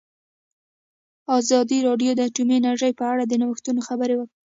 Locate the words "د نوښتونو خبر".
3.27-4.09